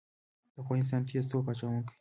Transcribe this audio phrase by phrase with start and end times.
[0.53, 1.89] د افغانستان تیز توپ اچوونکي